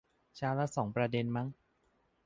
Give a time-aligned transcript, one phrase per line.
[0.35, 1.47] เช้าละสองประเด็นมั้ง